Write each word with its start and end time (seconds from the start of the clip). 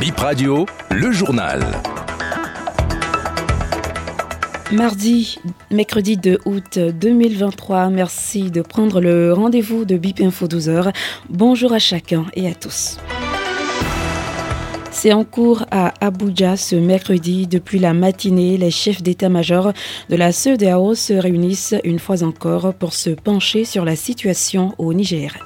Bip 0.00 0.16
Radio, 0.16 0.64
le 0.90 1.12
journal. 1.12 1.60
Mardi, 4.72 5.38
mercredi 5.70 6.16
2 6.16 6.38
août 6.46 6.78
2023, 6.78 7.90
merci 7.90 8.50
de 8.50 8.62
prendre 8.62 9.02
le 9.02 9.34
rendez-vous 9.34 9.84
de 9.84 9.98
BIP 9.98 10.22
Info 10.22 10.46
12h. 10.46 10.94
Bonjour 11.28 11.74
à 11.74 11.78
chacun 11.78 12.24
et 12.32 12.48
à 12.48 12.54
tous. 12.54 12.96
C'est 14.90 15.12
en 15.12 15.24
cours 15.24 15.66
à 15.70 15.92
Abuja 16.00 16.56
ce 16.56 16.76
mercredi. 16.76 17.46
Depuis 17.46 17.78
la 17.78 17.92
matinée, 17.92 18.56
les 18.56 18.70
chefs 18.70 19.02
d'état-major 19.02 19.74
de 20.08 20.16
la 20.16 20.32
CEDEAO 20.32 20.94
se 20.94 21.12
réunissent 21.12 21.74
une 21.84 21.98
fois 21.98 22.22
encore 22.22 22.72
pour 22.72 22.94
se 22.94 23.10
pencher 23.10 23.66
sur 23.66 23.84
la 23.84 23.96
situation 23.96 24.74
au 24.78 24.94
Niger. 24.94 25.36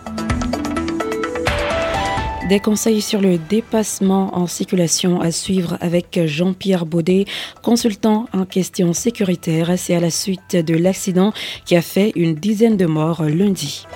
Des 2.49 2.61
conseils 2.61 3.01
sur 3.01 3.23
le 3.23 3.39
dépassement 3.39 4.37
en 4.37 4.47
circulation 4.47 5.19
à 5.23 5.31
suivre 5.31 5.79
avec 5.81 6.21
Jean-Pierre 6.27 6.85
Baudet, 6.85 7.25
consultant 7.63 8.27
en 8.35 8.45
questions 8.45 8.93
sécuritaires. 8.93 9.73
C'est 9.79 9.95
à 9.95 10.01
la 10.01 10.11
suite 10.11 10.55
de 10.55 10.75
l'accident 10.75 11.33
qui 11.65 11.75
a 11.75 11.81
fait 11.81 12.13
une 12.17 12.35
dizaine 12.35 12.77
de 12.77 12.85
morts 12.85 13.23
lundi. 13.23 13.87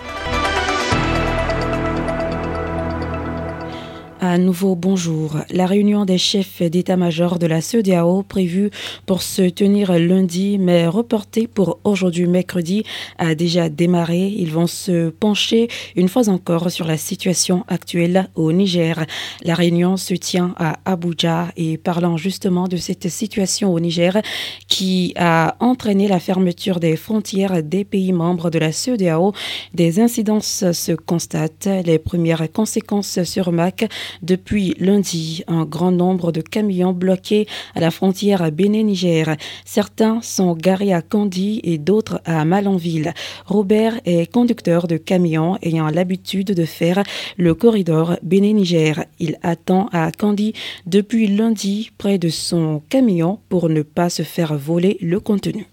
À 4.30 4.36
nouveau, 4.36 4.74
bonjour. 4.76 5.38
La 5.48 5.64
réunion 5.64 6.04
des 6.04 6.18
chefs 6.18 6.60
d'état-major 6.60 7.38
de 7.38 7.46
la 7.46 7.62
CEDEAO 7.62 8.22
prévue 8.24 8.68
pour 9.06 9.22
se 9.22 9.48
tenir 9.48 9.98
lundi, 9.98 10.58
mais 10.58 10.86
reportée 10.86 11.46
pour 11.46 11.78
aujourd'hui 11.84 12.26
mercredi, 12.26 12.82
a 13.16 13.34
déjà 13.34 13.70
démarré. 13.70 14.26
Ils 14.26 14.52
vont 14.52 14.66
se 14.66 15.08
pencher 15.08 15.68
une 15.96 16.08
fois 16.08 16.28
encore 16.28 16.70
sur 16.70 16.86
la 16.86 16.98
situation 16.98 17.64
actuelle 17.68 18.28
au 18.34 18.52
Niger. 18.52 19.06
La 19.44 19.54
réunion 19.54 19.96
se 19.96 20.12
tient 20.12 20.52
à 20.58 20.78
Abuja 20.84 21.48
et 21.56 21.78
parlant 21.78 22.18
justement 22.18 22.68
de 22.68 22.76
cette 22.76 23.08
situation 23.08 23.72
au 23.72 23.80
Niger 23.80 24.20
qui 24.68 25.14
a 25.16 25.56
entraîné 25.58 26.06
la 26.06 26.20
fermeture 26.20 26.80
des 26.80 26.96
frontières 26.96 27.62
des 27.62 27.86
pays 27.86 28.12
membres 28.12 28.50
de 28.50 28.58
la 28.58 28.72
CEDEAO, 28.72 29.32
des 29.72 30.00
incidences 30.00 30.70
se 30.72 30.92
constatent. 30.92 31.70
Les 31.86 31.98
premières 31.98 32.52
conséquences 32.52 33.22
se 33.24 33.40
remarquent 33.40 33.88
depuis 34.22 34.74
lundi, 34.78 35.44
un 35.46 35.64
grand 35.64 35.90
nombre 35.90 36.32
de 36.32 36.40
camions 36.40 36.92
bloqués 36.92 37.46
à 37.74 37.80
la 37.80 37.90
frontière 37.90 38.50
Bénin-Niger. 38.50 39.36
Certains 39.64 40.20
sont 40.22 40.54
garés 40.54 40.92
à 40.92 41.02
Candy 41.02 41.60
et 41.64 41.78
d'autres 41.78 42.20
à 42.24 42.44
Malanville. 42.44 43.12
Robert 43.46 44.00
est 44.04 44.30
conducteur 44.32 44.86
de 44.86 44.96
camions 44.96 45.58
ayant 45.62 45.88
l'habitude 45.88 46.54
de 46.54 46.64
faire 46.64 47.02
le 47.36 47.54
corridor 47.54 48.16
Bénin-Niger. 48.22 49.04
Il 49.18 49.38
attend 49.42 49.88
à 49.92 50.10
Candy 50.12 50.52
depuis 50.86 51.26
lundi 51.26 51.90
près 51.98 52.18
de 52.18 52.28
son 52.28 52.82
camion 52.88 53.38
pour 53.48 53.68
ne 53.68 53.82
pas 53.82 54.10
se 54.10 54.22
faire 54.22 54.56
voler 54.56 54.98
le 55.00 55.20
contenu. 55.20 55.66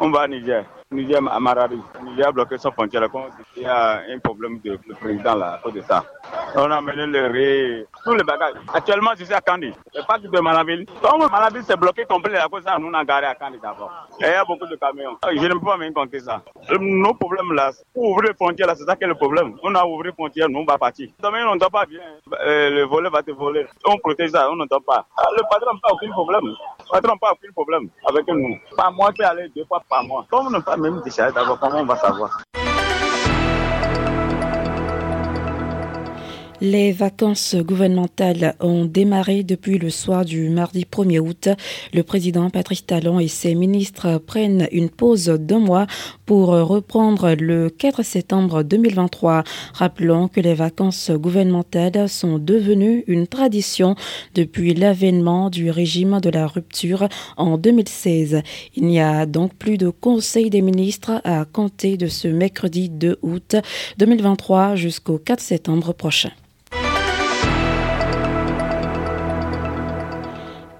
On 0.00 0.10
va 0.10 0.20
à 0.22 0.28
Niger. 0.28 0.64
Niger 0.92 1.20
à 1.30 1.40
Maradi. 1.40 1.80
Niger 2.02 2.28
a 2.28 2.32
bloqué 2.32 2.58
sa 2.58 2.70
frontière. 2.70 3.08
Il 3.56 3.62
y 3.62 3.66
a 3.66 4.02
un 4.08 4.18
problème 4.18 4.60
de 4.60 4.78
président 5.00 5.34
là, 5.34 5.54
à 5.54 5.58
cause 5.58 5.72
de 5.74 5.80
ça. 5.82 6.04
On 6.54 6.70
a 6.70 6.80
mené 6.80 7.06
le 7.06 7.26
riz, 7.28 7.86
tous 8.04 8.14
les 8.14 8.22
bagages. 8.24 8.54
Actuellement, 8.72 9.10
je 9.18 9.24
suis 9.24 9.34
à 9.34 9.40
Kandi. 9.40 9.72
Le 9.94 10.06
parc 10.06 10.22
de 10.22 10.40
Malaville. 10.40 10.86
Comme 11.02 11.28
Malaville 11.30 11.62
s'est 11.64 11.76
bloqué 11.76 12.04
complet 12.04 12.36
à 12.38 12.48
cause 12.48 12.62
de 12.64 12.68
ça, 12.68 12.78
nous 12.78 12.88
on 12.88 12.94
a 12.94 13.04
garé 13.04 13.26
à 13.26 13.34
Kandi 13.34 13.58
d'abord. 13.62 13.90
Il 14.20 14.26
y 14.26 14.30
a 14.30 14.44
beaucoup 14.44 14.66
de 14.66 14.76
camions. 14.76 15.16
Je 15.30 15.46
ne 15.46 15.54
peux 15.54 15.60
pas 15.60 15.76
même 15.76 15.92
compter 15.94 16.20
ça. 16.20 16.42
Nos 16.78 17.14
problèmes 17.14 17.52
là, 17.52 17.70
pour 17.94 18.10
ouvrir 18.10 18.30
les 18.30 18.34
frontières 18.34 18.66
là, 18.68 18.74
c'est 18.74 18.84
ça 18.84 18.96
qui 18.96 19.04
est 19.04 19.08
le 19.08 19.14
problème. 19.14 19.56
On 19.62 19.74
a 19.74 19.84
ouvert 19.84 20.06
les 20.06 20.12
frontières, 20.12 20.48
nous 20.48 20.60
on 20.60 20.64
va 20.64 20.78
partir. 20.78 21.08
Demain, 21.22 21.46
on 21.46 21.52
n'entend 21.52 21.70
pas 21.70 21.86
bien. 21.86 22.00
Le 22.30 22.84
volet 22.84 23.08
va 23.10 23.22
te 23.22 23.30
voler. 23.30 23.66
On 23.86 23.96
protège 23.98 24.30
ça, 24.30 24.50
on 24.50 24.56
n'entend 24.56 24.80
pas. 24.80 25.06
Le 25.36 25.42
patron 25.50 25.74
n'a 25.74 25.80
pas 25.82 25.92
aucun 25.92 26.10
problème. 26.10 26.44
Le 26.44 26.90
patron 26.90 27.12
n'a 27.14 27.18
pas 27.18 27.32
aucun 27.32 27.52
problème 27.52 27.88
avec 28.08 28.26
nous. 28.28 28.58
Par 28.76 28.92
mois, 28.92 29.12
tu 29.12 29.22
aller 29.22 29.48
deux 29.54 29.64
fois 29.64 29.82
par 29.88 30.04
mois. 30.04 30.26
Pas 30.30 30.76
même 30.82 31.00
déchargé 31.02 31.32
d'abord, 31.32 31.58
comment 31.58 31.78
on 31.78 31.86
va 31.86 31.96
savoir? 31.96 32.42
Les 36.64 36.92
vacances 36.92 37.56
gouvernementales 37.56 38.54
ont 38.60 38.84
démarré 38.84 39.42
depuis 39.42 39.78
le 39.78 39.90
soir 39.90 40.24
du 40.24 40.48
mardi 40.48 40.86
1er 40.88 41.18
août. 41.18 41.48
Le 41.92 42.04
président 42.04 42.50
Patrice 42.50 42.86
Talon 42.86 43.18
et 43.18 43.26
ses 43.26 43.56
ministres 43.56 44.18
prennent 44.18 44.68
une 44.70 44.88
pause 44.88 45.24
d'un 45.24 45.58
mois 45.58 45.88
pour 46.24 46.50
reprendre 46.50 47.34
le 47.36 47.68
4 47.68 48.04
septembre 48.04 48.62
2023. 48.62 49.42
Rappelons 49.74 50.28
que 50.28 50.38
les 50.38 50.54
vacances 50.54 51.10
gouvernementales 51.10 52.08
sont 52.08 52.38
devenues 52.38 53.02
une 53.08 53.26
tradition 53.26 53.96
depuis 54.36 54.72
l'avènement 54.72 55.50
du 55.50 55.68
régime 55.68 56.20
de 56.20 56.30
la 56.30 56.46
rupture 56.46 57.08
en 57.36 57.58
2016. 57.58 58.40
Il 58.76 58.84
n'y 58.84 59.00
a 59.00 59.26
donc 59.26 59.52
plus 59.54 59.78
de 59.78 59.90
conseil 59.90 60.48
des 60.48 60.62
ministres 60.62 61.20
à 61.24 61.44
compter 61.44 61.96
de 61.96 62.06
ce 62.06 62.28
mercredi 62.28 62.88
2 62.88 63.18
août 63.22 63.56
2023 63.98 64.76
jusqu'au 64.76 65.18
4 65.18 65.40
septembre 65.40 65.92
prochain. 65.92 66.30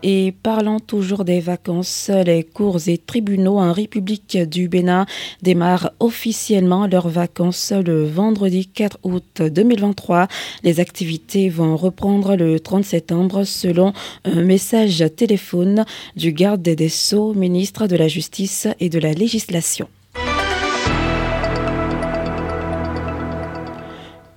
Et 0.05 0.33
parlant 0.43 0.81
toujours 0.81 1.25
des 1.25 1.39
vacances, 1.39 2.11
les 2.27 2.43
cours 2.43 2.79
et 2.89 2.99
tribunaux 2.99 3.59
en 3.59 3.73
République 3.73 4.37
du 4.37 4.69
Bénin 4.69 5.07
démarrent 5.43 5.93
officiellement 6.01 6.89
leurs 6.89 7.09
vacances 7.09 7.73
le 7.73 8.05
vendredi 8.05 8.67
4 8.67 8.99
août 9.05 9.43
2023. 9.43 10.27
Les 10.65 10.81
activités 10.81 11.49
vont 11.49 11.77
reprendre 11.77 12.35
le 12.35 12.59
30 12.59 12.85
septembre 12.85 13.45
selon 13.45 13.93
un 14.25 14.43
message 14.43 15.05
téléphone 15.17 15.85
du 16.17 16.33
garde 16.33 16.62
des 16.62 16.89
Sceaux, 16.89 17.33
ministre 17.33 17.87
de 17.87 17.95
la 17.95 18.09
Justice 18.09 18.67
et 18.81 18.89
de 18.89 18.99
la 18.99 19.12
Législation. 19.12 19.89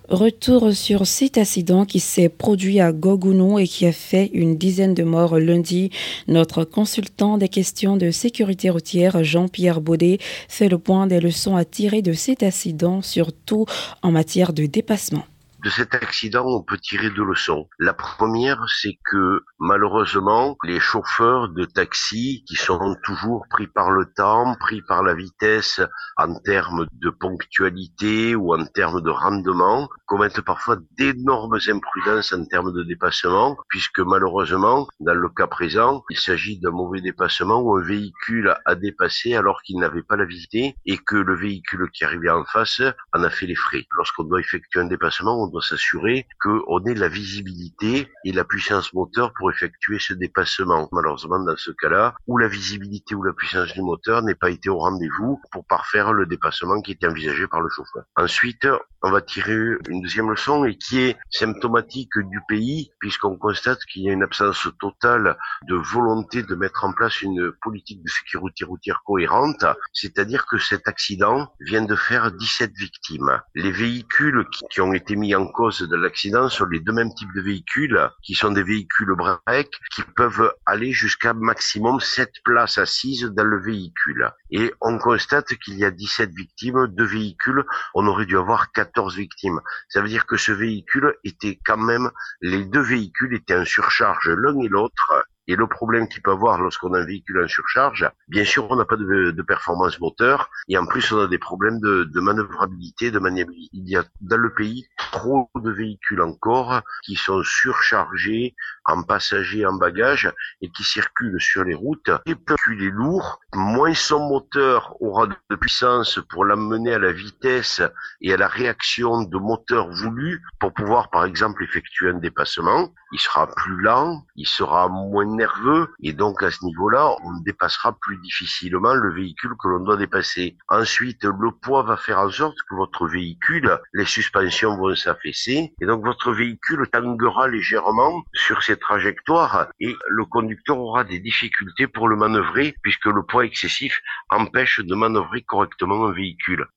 Retour 0.09 0.71
sur 0.73 1.07
cet 1.07 1.39
accident 1.39 1.83
qui 1.83 1.99
s'est 1.99 2.29
produit 2.29 2.79
à 2.79 2.91
Gogounou 2.91 3.57
et 3.57 3.67
qui 3.67 3.87
a 3.87 3.91
fait 3.91 4.29
une 4.33 4.55
dizaine 4.55 4.93
de 4.93 5.03
morts 5.03 5.39
lundi. 5.39 5.89
Notre 6.27 6.63
consultant 6.63 7.39
des 7.39 7.49
questions 7.49 7.97
de 7.97 8.11
sécurité 8.11 8.69
routière, 8.69 9.23
Jean-Pierre 9.23 9.81
Baudet, 9.81 10.19
fait 10.47 10.69
le 10.69 10.77
point 10.77 11.07
des 11.07 11.19
leçons 11.19 11.55
à 11.55 11.65
tirer 11.65 12.03
de 12.03 12.13
cet 12.13 12.43
accident, 12.43 13.01
surtout 13.01 13.65
en 14.03 14.11
matière 14.11 14.53
de 14.53 14.67
dépassement 14.67 15.23
de 15.65 15.71
cet 15.71 15.95
accident, 15.95 16.45
on 16.45 16.61
peut 16.61 16.77
tirer 16.77 17.09
deux 17.09 17.23
leçons. 17.23 17.67
La 17.79 17.95
première, 17.95 18.63
c'est 18.67 18.99
que 19.03 19.41
malheureusement, 19.57 20.55
les 20.63 20.79
chauffeurs 20.79 21.49
de 21.49 21.65
taxi 21.65 22.43
qui 22.47 22.55
sont 22.55 22.95
toujours 23.03 23.47
pris 23.49 23.65
par 23.65 23.89
le 23.89 24.05
temps, 24.05 24.55
pris 24.59 24.83
par 24.83 25.01
la 25.01 25.15
vitesse 25.15 25.81
en 26.17 26.35
termes 26.41 26.85
de 27.01 27.09
ponctualité 27.09 28.35
ou 28.35 28.53
en 28.53 28.63
termes 28.67 29.01
de 29.01 29.09
rendement, 29.09 29.89
commettent 30.05 30.41
parfois 30.41 30.77
d'énormes 30.99 31.57
imprudences 31.67 32.31
en 32.31 32.45
termes 32.45 32.71
de 32.71 32.83
dépassement, 32.83 33.57
puisque 33.67 34.01
malheureusement, 34.01 34.87
dans 34.99 35.15
le 35.15 35.29
cas 35.29 35.47
présent, 35.47 36.03
il 36.11 36.19
s'agit 36.19 36.59
d'un 36.59 36.69
mauvais 36.69 37.01
dépassement 37.01 37.59
où 37.59 37.75
un 37.75 37.83
véhicule 37.83 38.55
a 38.65 38.75
dépassé 38.75 39.33
alors 39.33 39.63
qu'il 39.63 39.79
n'avait 39.79 40.03
pas 40.03 40.15
la 40.15 40.25
visité 40.25 40.75
et 40.85 40.99
que 40.99 41.15
le 41.15 41.35
véhicule 41.35 41.89
qui 41.91 42.03
arrivait 42.03 42.29
en 42.29 42.45
face 42.45 42.83
en 43.13 43.23
a 43.23 43.31
fait 43.31 43.47
les 43.47 43.55
frais. 43.55 43.87
Lorsqu'on 43.97 44.25
doit 44.25 44.39
effectuer 44.39 44.81
un 44.81 44.85
dépassement, 44.85 45.41
on 45.41 45.47
doit 45.47 45.54
s'assurer 45.61 46.27
qu'on 46.41 46.83
ait 46.85 46.93
la 46.93 47.07
visibilité 47.07 48.09
et 48.23 48.31
la 48.31 48.43
puissance 48.43 48.93
moteur 48.93 49.33
pour 49.37 49.51
effectuer 49.51 49.99
ce 49.99 50.13
dépassement. 50.13 50.87
Malheureusement, 50.91 51.39
dans 51.39 51.57
ce 51.57 51.71
cas-là, 51.71 52.15
où 52.27 52.37
la 52.37 52.47
visibilité 52.47 53.15
ou 53.15 53.23
la 53.23 53.33
puissance 53.33 53.73
du 53.73 53.81
moteur 53.81 54.21
n'est 54.21 54.35
pas 54.35 54.49
été 54.49 54.69
au 54.69 54.79
rendez-vous 54.79 55.39
pour 55.51 55.65
parfaire 55.65 56.13
le 56.13 56.25
dépassement 56.25 56.81
qui 56.81 56.91
était 56.91 57.07
envisagé 57.07 57.47
par 57.47 57.61
le 57.61 57.69
chauffeur. 57.69 58.03
Ensuite, 58.15 58.67
on 59.05 59.11
va 59.11 59.21
tirer 59.21 59.55
une 59.87 60.01
deuxième 60.01 60.31
leçon 60.31 60.65
et 60.65 60.75
qui 60.79 60.99
est 60.99 61.15
symptomatique 61.29 62.17
du 62.17 62.39
pays 62.47 62.89
puisqu'on 62.99 63.37
constate 63.37 63.77
qu'il 63.85 64.01
y 64.01 64.09
a 64.09 64.13
une 64.13 64.23
absence 64.23 64.67
totale 64.79 65.37
de 65.67 65.75
volonté 65.75 66.41
de 66.41 66.55
mettre 66.55 66.83
en 66.85 66.91
place 66.91 67.21
une 67.21 67.51
politique 67.61 68.01
de 68.01 68.09
sécurité 68.09 68.65
routière 68.65 69.03
cohérente, 69.05 69.63
c'est-à-dire 69.93 70.47
que 70.47 70.57
cet 70.57 70.87
accident 70.87 71.53
vient 71.59 71.83
de 71.83 71.95
faire 71.95 72.31
17 72.31 72.71
victimes. 72.75 73.39
Les 73.53 73.71
véhicules 73.71 74.43
qui 74.71 74.81
ont 74.81 74.93
été 74.93 75.15
mis 75.15 75.35
en 75.35 75.45
cause 75.45 75.87
de 75.87 75.95
l'accident 75.95 76.49
sont 76.49 76.65
les 76.65 76.79
deux 76.79 76.93
mêmes 76.93 77.13
types 77.13 77.33
de 77.35 77.41
véhicules, 77.41 78.09
qui 78.23 78.33
sont 78.33 78.51
des 78.51 78.63
véhicules 78.63 79.13
break, 79.15 79.69
qui 79.93 80.01
peuvent 80.15 80.51
aller 80.65 80.93
jusqu'à 80.93 81.35
maximum 81.35 81.99
7 81.99 82.31
places 82.43 82.79
assises 82.79 83.25
dans 83.25 83.43
le 83.43 83.61
véhicule. 83.61 84.31
Et 84.49 84.73
on 84.81 84.97
constate 84.97 85.53
qu'il 85.63 85.77
y 85.77 85.85
a 85.85 85.91
17 85.91 86.31
victimes 86.31 86.87
de 86.87 87.03
véhicules, 87.03 87.63
on 87.93 88.07
aurait 88.07 88.25
dû 88.25 88.35
avoir 88.35 88.71
14 88.71 88.94
victimes. 89.03 89.61
Ça 89.89 90.01
veut 90.01 90.07
dire 90.07 90.25
que 90.25 90.37
ce 90.37 90.51
véhicule 90.51 91.15
était 91.23 91.59
quand 91.65 91.77
même, 91.77 92.11
les 92.41 92.65
deux 92.65 92.81
véhicules 92.81 93.33
étaient 93.35 93.55
en 93.55 93.65
surcharge 93.65 94.29
l'un 94.29 94.57
et 94.59 94.67
l'autre, 94.67 95.25
Et 95.47 95.55
le 95.55 95.67
problème 95.67 96.07
qu'il 96.07 96.21
peut 96.21 96.31
avoir 96.31 96.59
lorsqu'on 96.59 96.93
a 96.93 96.99
un 96.99 97.05
véhicule 97.05 97.43
en 97.43 97.47
surcharge, 97.47 98.09
bien 98.27 98.45
sûr, 98.45 98.67
on 98.69 98.75
n'a 98.75 98.85
pas 98.85 98.97
de, 98.97 99.41
performance 99.45 99.99
moteur 99.99 100.49
et 100.67 100.77
en 100.77 100.85
plus, 100.85 101.11
on 101.11 101.19
a 101.19 101.27
des 101.27 101.37
problèmes 101.37 101.79
de, 101.79 102.03
de 102.03 102.19
manœuvrabilité, 102.19 103.11
de 103.11 103.19
maniabilité. 103.19 103.69
Il 103.73 103.87
y 103.87 103.95
a 103.95 104.03
dans 104.21 104.37
le 104.37 104.53
pays 104.53 104.87
trop 105.11 105.49
de 105.55 105.71
véhicules 105.71 106.21
encore 106.21 106.81
qui 107.03 107.15
sont 107.15 107.43
surchargés 107.43 108.55
en 108.85 109.03
passagers, 109.03 109.65
en 109.65 109.73
bagages 109.73 110.31
et 110.61 110.69
qui 110.69 110.83
circulent 110.83 111.39
sur 111.39 111.63
les 111.63 111.75
routes. 111.75 112.11
Et 112.25 112.35
plus 112.35 112.77
il 112.77 112.83
est 112.83 112.91
lourd, 112.91 113.39
moins 113.53 113.93
son 113.93 114.27
moteur 114.27 114.95
aura 115.01 115.27
de 115.27 115.55
puissance 115.55 116.19
pour 116.29 116.45
l'amener 116.45 116.93
à 116.93 116.99
la 116.99 117.11
vitesse 117.11 117.81
et 118.21 118.33
à 118.33 118.37
la 118.37 118.47
réaction 118.47 119.23
de 119.23 119.37
moteur 119.37 119.89
voulu 119.89 120.41
pour 120.59 120.73
pouvoir, 120.73 121.09
par 121.09 121.25
exemple, 121.25 121.63
effectuer 121.63 122.09
un 122.09 122.19
dépassement. 122.19 122.93
Il 123.11 123.19
sera 123.19 123.47
plus 123.47 123.77
lent, 123.77 124.23
il 124.35 124.47
sera 124.47 124.89
moins 124.89 125.25
nerveux 125.35 125.89
et 126.01 126.13
donc 126.13 126.41
à 126.43 126.51
ce 126.51 126.63
niveau-là, 126.65 127.15
on 127.23 127.39
dépassera 127.41 127.97
plus 127.99 128.17
difficilement 128.17 128.93
le 128.93 129.13
véhicule 129.13 129.51
que 129.61 129.67
l'on 129.67 129.81
doit 129.81 129.97
dépasser. 129.97 130.57
Ensuite, 130.67 131.23
le 131.23 131.51
poids 131.51 131.83
va 131.83 131.97
faire 131.97 132.19
en 132.19 132.29
sorte 132.29 132.57
que 132.69 132.75
votre 132.75 133.07
véhicule, 133.07 133.79
les 133.93 134.05
suspensions 134.05 134.77
vont 134.77 134.95
s'affaisser 134.95 135.73
et 135.81 135.85
donc 135.85 136.03
votre 136.03 136.31
véhicule 136.31 136.87
tanguera 136.91 137.47
légèrement 137.47 138.23
sur 138.33 138.63
ses 138.63 138.77
trajectoires 138.77 139.67
et 139.79 139.95
le 140.07 140.25
conducteur 140.25 140.79
aura 140.79 141.03
des 141.03 141.19
difficultés 141.19 141.87
pour 141.87 142.07
le 142.07 142.15
manœuvrer 142.15 142.75
puisque 142.81 143.05
le 143.05 143.23
poids 143.23 143.45
excessif 143.45 144.01
empêche 144.29 144.79
de 144.79 144.95
manœuvrer 144.95 145.41
correctement 145.41 146.07
un 146.07 146.11
véhicule. 146.11 146.67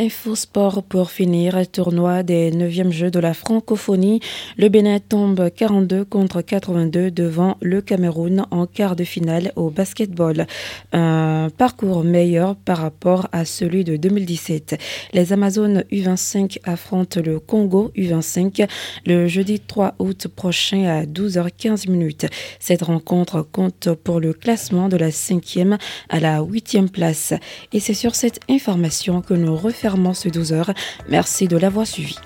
Infosport 0.00 0.82
pour 0.82 1.10
finir, 1.10 1.60
tournoi 1.70 2.22
des 2.22 2.50
9e 2.52 2.90
Jeux 2.90 3.10
de 3.10 3.18
la 3.18 3.34
francophonie. 3.34 4.20
Le 4.56 4.70
Bénin 4.70 4.98
tombe 4.98 5.50
42 5.54 6.06
contre 6.06 6.40
82 6.40 7.10
devant 7.10 7.58
le 7.60 7.82
Cameroun 7.82 8.46
en 8.50 8.64
quart 8.64 8.96
de 8.96 9.04
finale 9.04 9.52
au 9.56 9.68
basketball. 9.68 10.46
Un 10.94 11.48
parcours 11.54 12.02
meilleur 12.02 12.56
par 12.56 12.78
rapport 12.78 13.28
à 13.32 13.44
celui 13.44 13.84
de 13.84 13.96
2017. 13.96 14.78
Les 15.12 15.34
Amazones 15.34 15.84
U25 15.92 16.60
affrontent 16.64 17.20
le 17.20 17.38
Congo 17.38 17.92
U25 17.94 18.66
le 19.04 19.28
jeudi 19.28 19.60
3 19.60 19.96
août 19.98 20.28
prochain 20.34 20.86
à 20.86 21.04
12h15 21.04 21.90
minutes. 21.90 22.24
Cette 22.58 22.84
rencontre 22.84 23.42
compte 23.42 23.90
pour 24.02 24.18
le 24.18 24.32
classement 24.32 24.88
de 24.88 24.96
la 24.96 25.10
5e 25.10 25.76
à 26.08 26.20
la 26.20 26.40
8e 26.40 26.88
place. 26.88 27.34
Et 27.74 27.80
c'est 27.80 27.92
sur 27.92 28.14
cette 28.14 28.40
information 28.48 29.20
que 29.20 29.34
nous 29.34 29.54
refermons 29.54 29.89
ce 30.14 30.28
12 30.28 30.52
heures. 30.52 30.72
Merci 31.08 31.48
de 31.48 31.56
l'avoir 31.56 31.86
suivi. 31.86 32.16